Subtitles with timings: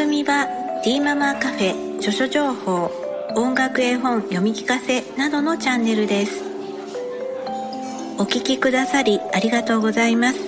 [0.00, 0.48] 組は
[0.82, 2.90] D ママカフェ著書情報
[3.36, 6.42] 音楽絵本読み聞かせなどのチャンネルです。
[8.16, 10.38] お聴きくださりありがとうございます。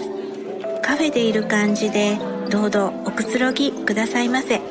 [0.80, 2.18] カフェでいる感じで
[2.48, 4.62] どうぞおくつろぎくださいませ。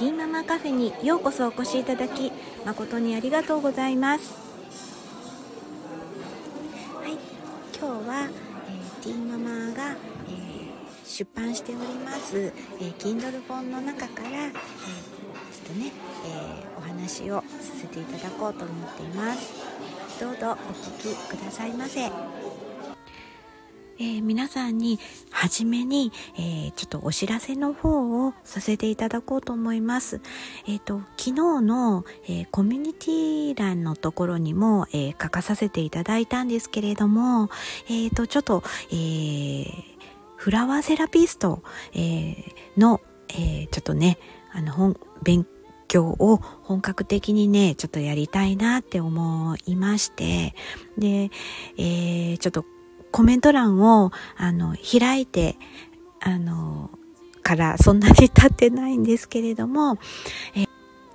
[0.00, 2.32] D ママカフェにようこそお越しいただき
[2.66, 4.34] 誠にありがとうございます。
[7.00, 7.12] はい
[7.78, 8.47] 今日は、
[11.18, 14.58] 出版しております、えー、Kindle 本の中から、えー、ちょ
[15.64, 15.90] っとね、
[16.24, 17.44] えお話をさ
[17.80, 19.52] せていただこうと思っています
[20.20, 22.06] どうぞお聞きくださいませ
[24.00, 25.00] えー、皆さんに
[25.32, 30.20] 初めに、えー、ちょっとお知らせの方をさせていただこうと思います。
[30.68, 37.50] えっ、ー、と、昨日の、えコミュニティ欄のところにも、え書かさせていただいたんですけれども、
[37.90, 38.62] えっ、と、ちょっと、
[38.92, 39.64] え
[40.38, 42.36] フラワーセラピスト、え
[42.76, 44.18] の、えちょっとね、
[44.52, 45.44] あの、本、勉
[45.88, 50.54] 強を本格的にね、ちょっとやりたいなって思いまして、
[50.96, 51.30] で、
[51.76, 52.64] えー、ちょっと
[53.10, 55.56] コメント欄を、あの、開いて、
[56.20, 56.90] あの、
[57.42, 59.98] からそんなに経ってないんですけれども、
[60.54, 60.66] え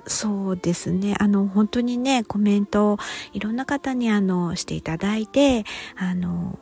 [0.05, 1.15] そうですね。
[1.19, 2.97] あの、本当にね、コメントを
[3.31, 5.63] いろんな方にあの、していただいて、
[5.95, 6.59] あの、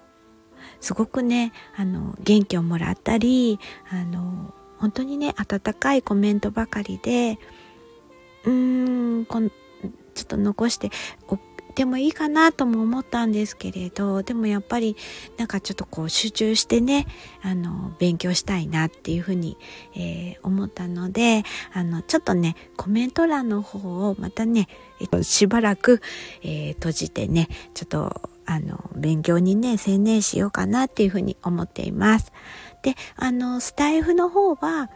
[0.81, 7.37] すごくね、あの、元気をもらったり、あの、本当にね、温かいコメントばかりで、
[8.45, 10.91] うーん、こんちょっと残して
[11.75, 14.95] でもいいかなとも思ったんですけれどでもやっぱり
[15.37, 17.07] なんかちょっとこう集中してね
[17.41, 19.57] あの勉強したいなっていうふうに、
[19.95, 24.67] えー、思ったのであのちょっとねコメント欄の方をまたね、
[24.99, 26.01] えっと、しばらく、
[26.41, 32.31] えー、閉じてねちょっとあの勉強にね専念しようかなっていうふうに思っています。
[32.81, 34.89] であのスタイフの方は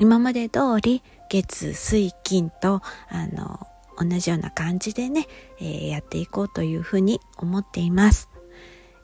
[0.00, 3.66] 今まで通り月水金とあの
[4.04, 5.26] 同じような感じでね、
[5.58, 8.28] えー、やっていこうというふうに思っています。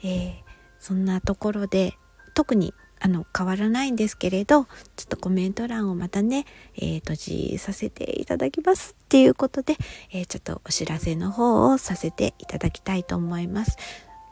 [0.02, 0.32] えー、
[0.80, 1.94] そんなところで
[2.34, 4.70] 特にあの変わらないんですけれどちょ
[5.04, 9.76] っとコメント欄をまたね、えー、閉じさせていただきますっていうことで、
[10.12, 13.76] えー、ちょっとお知らせの方をさせていただきたいと思います。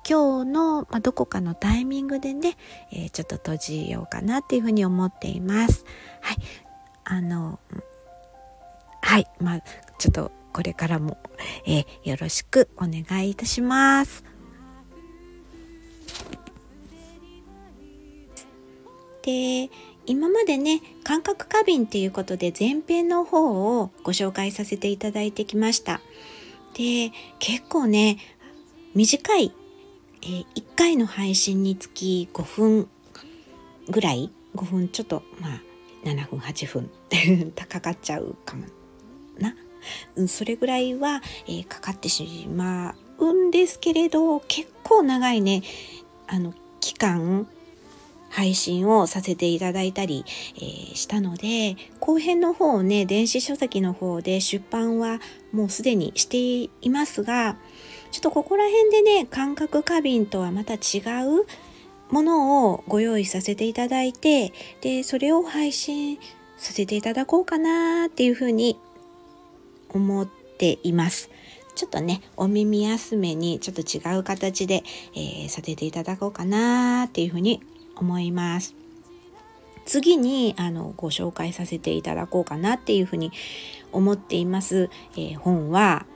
[0.08, 2.56] 今日の、まあ、どこかのタイミングでね、
[2.92, 5.84] えー、ちょっと閉じようかなっていうふうに思っています。
[6.20, 6.36] はい。
[7.02, 7.58] あの、
[9.02, 9.26] はい。
[9.40, 9.60] まあ、
[9.98, 11.18] ちょっとこれからも、
[11.66, 14.24] えー、よろしくお願いいたします。
[19.20, 19.68] で
[20.06, 26.00] 今までね感覚過敏っていうことで前編の方をご紹介させていただいてきました
[26.74, 28.18] で結構ね
[28.94, 29.52] 短い、
[30.22, 32.88] えー、1回の配信につき5分
[33.90, 35.60] ぐらい5分ちょっとまあ
[36.04, 38.64] 7分8分 かかっちゃうかも
[39.38, 39.56] な
[40.16, 45.62] うんそれぐらいは、えー、かかってしまうんですけれど結構長いね
[46.26, 47.46] あの期間
[48.30, 50.24] 配信をさせていただいたり、
[50.56, 55.20] えー、したので後編の方をね電子書籍の方で出版は
[55.52, 57.56] もうすでにしていますが
[58.10, 61.46] ちょっとここら辺でね感覚過敏とはまた違う
[62.10, 66.18] ものをご用意させていただいてでそれを配信
[66.56, 68.78] させていただこうかなっていうふうに
[69.96, 71.30] 思っています。
[71.74, 74.82] ちょっとね、お耳休めにちょっと違う形で、
[75.14, 77.60] えー、させていただこうかなっていうふうに
[77.96, 78.74] 思います。
[79.84, 83.30] 次にあのご紹介させていただこうかなっていうふうに
[83.92, 86.06] 思っています、えー、本は、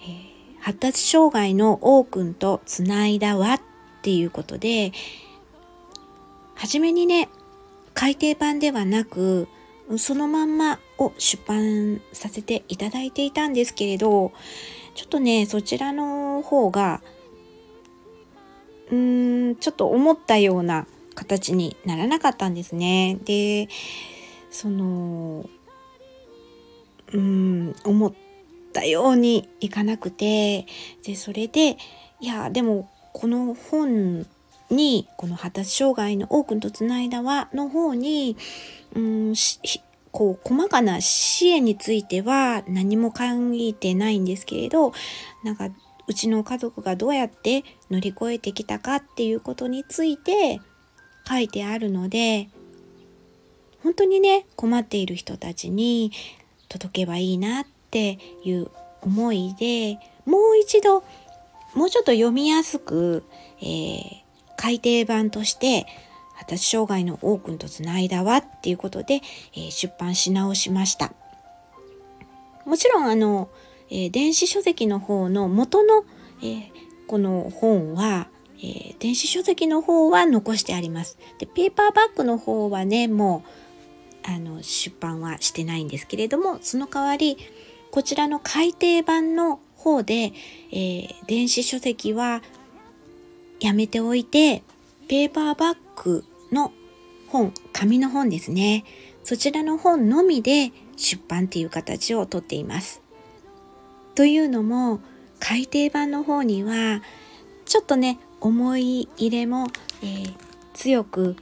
[0.00, 3.60] えー、発達障害の王くんとつないだわっ
[4.02, 4.92] ていうことで、
[6.54, 7.28] 初めにね、
[7.92, 9.48] 改訂版ではなく、
[9.98, 14.32] そのまんまを出版させていただいていたんですけれど、
[14.94, 17.02] ちょっとね、そちらの方が、
[18.90, 23.18] うーん、ちょっと思ったような形にならなかったんですね。
[23.24, 23.68] で、
[24.50, 25.48] その、
[27.12, 28.12] うーん、思っ
[28.72, 30.66] たようにいかなくて、
[31.04, 31.76] で、それで、
[32.20, 34.26] いや、でも、この本
[34.74, 38.36] に、この発達障害の多くとつないだ輪の方に、
[38.94, 39.34] うん
[40.14, 43.24] こう細かな支援については何も考
[43.54, 44.92] えてないんですけれど
[45.42, 45.70] なんか
[46.06, 50.60] うちの家族がどうやって乗り越えてきたかっていうことについて
[51.28, 52.48] 書いてあるので
[53.82, 56.12] 本当にね困っている人たちに
[56.68, 58.70] 届けばいいなっていう
[59.02, 61.02] 思いでもう一度
[61.74, 63.24] もうちょっと読みやすく、
[63.60, 64.23] えー、
[64.64, 65.84] 改訂版として
[66.32, 69.20] 発達障害の王くんとつないだわっていうことで、
[69.54, 71.12] えー、出版し直しました。
[72.64, 73.50] もちろんあの、
[73.90, 76.06] えー、電子書籍の方の元の、
[76.40, 76.70] えー、
[77.06, 78.28] この本は、
[78.62, 81.18] え電子書籍の方は残してあります。
[81.38, 83.44] で、ペーパーバッグの方はね、も
[84.24, 87.36] うあの出版はしてないんですけれども、その代わり
[87.90, 90.32] こちらの改訂版の方で、
[90.72, 92.40] え電子書籍は
[93.60, 94.62] やめておいて、
[95.08, 96.72] ペーパーバッグの
[97.28, 98.84] 本、紙の本ですね。
[99.22, 103.02] そちらの本のみで出版っていう形をとっています。
[104.14, 105.00] というのも、
[105.40, 107.02] 改訂版の方には、
[107.64, 109.66] ちょっとね、思い入れも、
[110.02, 110.34] えー、
[110.74, 111.36] 強く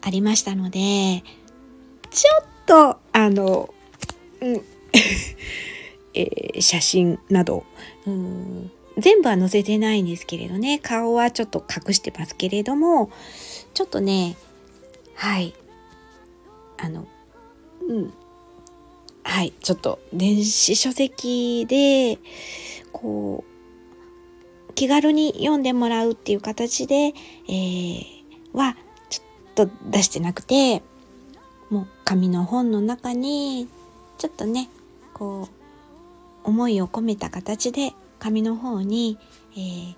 [0.00, 1.22] ありましたので、
[2.10, 3.72] ちょっと、あの、
[4.40, 4.60] うん、
[6.14, 7.64] えー、写真など、
[8.06, 10.78] うん全部は載せてないんですけれどね。
[10.78, 13.10] 顔はちょっと隠してますけれども
[13.74, 14.36] ちょっとね
[15.14, 15.54] はい。
[16.78, 17.06] あの
[17.88, 18.12] うん。
[19.24, 19.52] はい。
[19.60, 22.18] ちょっと電子書籍で
[22.92, 23.44] こ
[24.68, 27.12] う気軽に読んでもらうっていう形で、
[27.48, 28.04] えー、
[28.52, 28.76] は
[29.08, 30.82] ちょっと出してなくて
[31.68, 33.68] もう紙の本の中に
[34.18, 34.68] ちょっとね
[35.14, 35.48] こ
[36.44, 39.18] う思いを込めた形で紙の方に、
[39.52, 39.94] えー、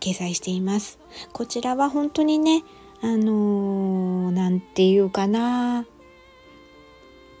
[0.00, 0.98] 掲載しています。
[1.32, 2.64] こちらは本当にね、
[3.02, 5.86] あのー、なんていうかな、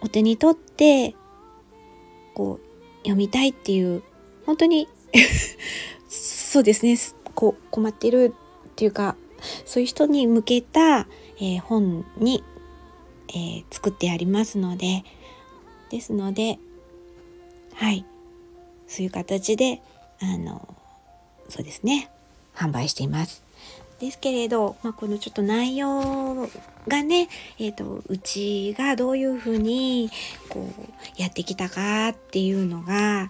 [0.00, 1.14] お手に取って、
[2.34, 4.02] こう、読みたいっていう、
[4.46, 4.88] 本当に
[6.08, 6.96] そうですね、
[7.34, 8.34] こう、困ってる
[8.70, 9.16] っていうか、
[9.64, 11.06] そういう人に向けた、
[11.38, 12.42] えー、本に、
[13.28, 15.04] えー、作ってありますので、
[15.90, 16.58] ですので、
[17.74, 18.04] はい。
[18.90, 19.80] そういう形で
[20.20, 20.76] あの
[21.48, 22.10] そうですね
[22.54, 23.42] 販売しています。
[24.00, 26.48] ですけれど、まあ、このちょっと内容
[26.88, 27.28] がね、
[27.58, 30.10] えーと、うちがどういうふうに
[30.48, 30.66] こ
[31.18, 33.28] うやってきたかっていうのが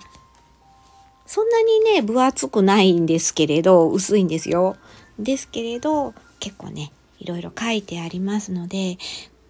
[1.26, 4.76] そんなにね分厚くないんですけれど薄いんですよ。
[5.18, 8.96] ですけれど結構ねいろいろ書いてありますので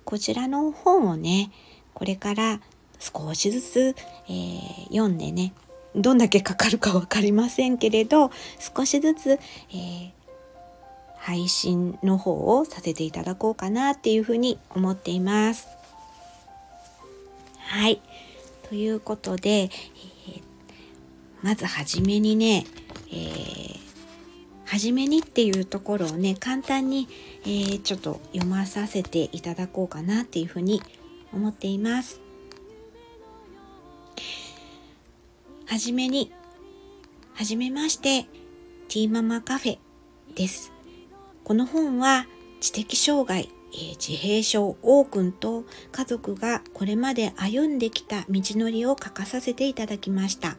[0.04, 1.52] こちらの本をね
[1.94, 2.60] これから
[2.98, 3.94] 少しずつ、
[4.28, 5.52] えー、読んでね
[5.94, 10.10] どんだけかかるか分かりませんけれど少しずつ、えー、
[11.16, 15.68] 配信の方をさせていただこうかなっていうふうに思っています。
[17.58, 18.00] はい。
[18.68, 20.42] ということで、えー、
[21.42, 22.66] まずはじめにね、
[23.12, 23.78] えー、
[24.64, 27.08] はじめにっていうところをね、簡単に、
[27.42, 30.82] えー、ちょっと読まさせていただこうかなっていうふうに
[31.32, 32.20] 思っています。
[35.70, 36.32] はじめに、
[37.32, 38.24] はじめまして、
[38.88, 39.78] ティーママカフェ
[40.34, 40.72] です。
[41.44, 42.26] この本は
[42.58, 45.62] 知的障害、えー、自閉症 O 君と
[45.92, 50.56] 家族がこれまで歩んできた道のりを書かさせていただきました。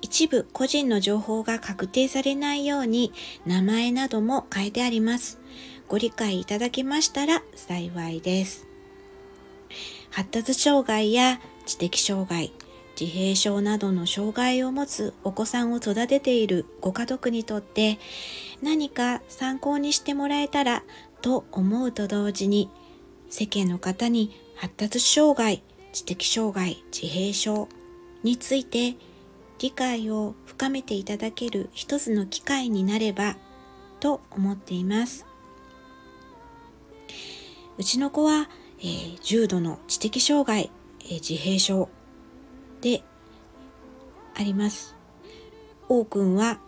[0.00, 3.12] 一部個人の情報が確定されないように
[3.46, 5.38] 名前なども書いてあります。
[5.86, 8.66] ご理解いただけましたら幸いです。
[10.10, 12.52] 発達障害や知的障害、
[13.00, 17.98] 自閉症などの障害を持つお子さんを育てているご家族にとって
[18.62, 20.82] 何か参考にしてもらえたら
[21.22, 22.68] と思うと同時に
[23.30, 27.68] 世間の方に発達障害、知的障害、自閉症
[28.22, 28.96] について
[29.58, 33.36] 理解を深めていただける一つの機会になれば
[34.00, 35.26] と思っています。
[37.78, 38.50] うちの子は、
[38.80, 40.70] えー、重度の知的障害
[41.10, 41.88] え自閉症
[42.80, 43.02] で
[44.34, 44.96] あります。
[45.88, 46.58] 王くんは、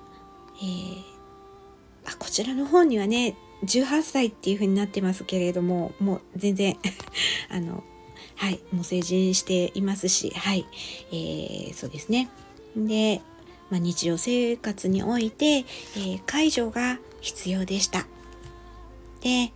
[0.59, 6.77] えー、あこちらの本にはね18歳っていう風になってますけれどももう全然
[7.49, 7.83] あの
[8.37, 10.67] はいもう成人していますしはい、
[11.11, 12.29] えー、そうですね
[12.77, 13.23] で、
[13.71, 18.07] まあ、日常生活において、えー、介助が必要でした
[19.21, 19.53] で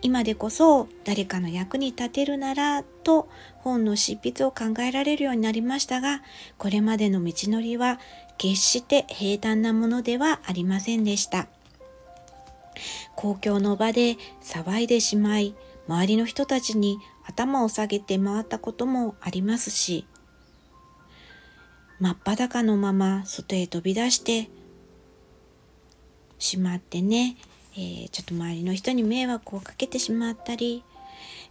[0.00, 3.28] 今でこそ誰かの役に立てるならと
[3.58, 6.22] 本の執筆を考えられるようになりましたが
[6.56, 7.98] これまでの道のりは
[8.36, 11.48] 決して平坦なものではありませんでした。
[13.16, 15.54] 公共の場で騒いでしまい
[15.88, 20.06] 周りの人たちに頭を下げて回ったこともありますし
[21.98, 24.48] 真っ裸のまま外へ飛び出して
[26.38, 27.36] しまってね
[27.78, 30.82] えー、ちょっと周りの人に迷惑をかけてしまったり、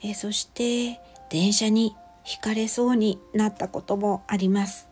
[0.03, 4.89] えー、そして電車にひかれそうになったこともあります。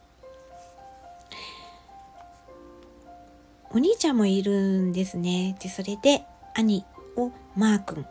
[3.71, 5.57] お兄ちゃんもいるんですね。
[5.59, 6.23] で、それで
[6.53, 6.85] 兄
[7.17, 8.05] をマー君。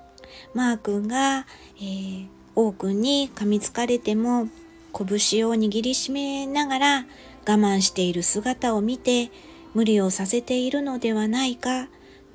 [0.52, 1.46] マー君が、
[1.78, 4.48] えー、王君に噛みつかれても
[4.92, 9.30] 拳を握りしめながら我慢している姿を見て
[9.72, 11.88] 無理をさせているのではないか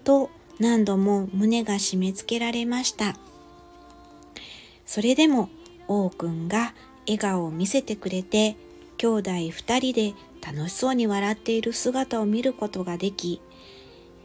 [0.03, 3.15] と何度も胸が締め付けられました。
[4.85, 5.49] それでも
[5.87, 6.73] 王くんが
[7.05, 8.55] 笑顔を見せてくれて
[8.97, 10.13] 兄弟二人で
[10.45, 13.41] 楽しそうに笑っている姿を見ることができ、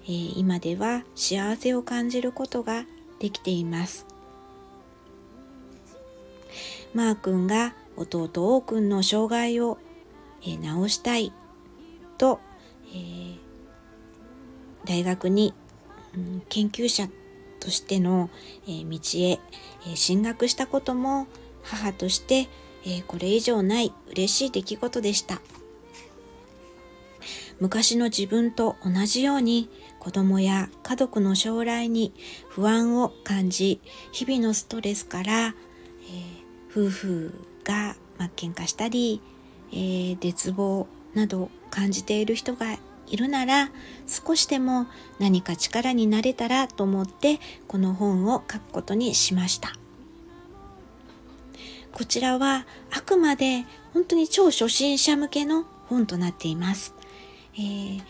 [0.05, 2.85] えー、今では幸せを感じることが
[3.19, 4.07] できています。
[6.93, 9.79] マー君が弟王君の障害を、
[10.43, 11.33] えー、治したい
[12.19, 12.41] と、
[12.93, 13.37] えー、
[14.87, 15.55] 大学に、
[16.49, 17.09] 研究者
[17.61, 18.31] としての、
[18.69, 19.41] え、道へ、
[19.91, 21.27] え進学したことも
[21.63, 22.49] 母として、
[22.87, 25.41] えこれ以上ない嬉しい出来事でした。
[27.61, 32.13] 昔の自分と同じように子供や家族の将来に
[32.49, 33.81] 不安を感じ
[34.13, 35.53] 日々のストレスから、え、
[36.71, 39.23] 夫婦が、まあ、喧嘩したり、
[39.73, 43.71] え、絶望など感じている人がいるなら
[44.07, 44.87] 少しでも
[45.19, 49.73] 何か力になれたらと思ってこの本を書くことにしました
[51.93, 56.95] こちらはあくまで本当に超初心者向けの本となっています、
[57.55, 58.03] えー、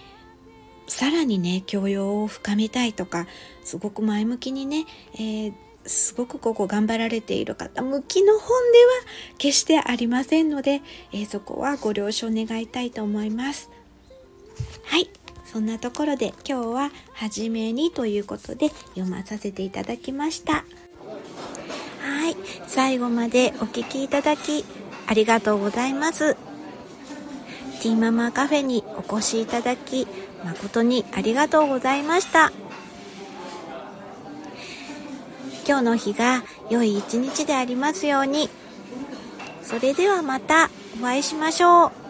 [0.87, 3.27] さらにね教養を深めたいとか
[3.63, 8.93] すごく前向きにね、えー、すごくここ頑張られている方向きの本では
[9.37, 10.81] 決してありませんので、
[11.13, 13.71] えー、そこはご了承願いたいと思います。
[14.85, 15.11] はい。
[15.45, 20.65] そんなところで今日は初めにということで読まさせていただきました。
[22.01, 22.37] はい。
[22.67, 24.65] 最後までお聴きいただき
[25.07, 26.35] ありがとうございます。
[26.35, 30.09] ティーママカフェにお越しいただき
[30.45, 32.51] 誠にありがとうございました。
[35.67, 38.49] 今日の日が良い一日でありますように。
[39.63, 40.71] それではまた
[41.01, 42.04] お会いしましょう。